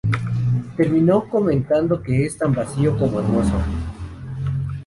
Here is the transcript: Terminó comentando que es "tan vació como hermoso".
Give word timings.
Terminó 0.77 1.29
comentando 1.29 2.01
que 2.01 2.25
es 2.25 2.35
"tan 2.35 2.55
vació 2.55 2.97
como 2.97 3.19
hermoso". 3.19 3.53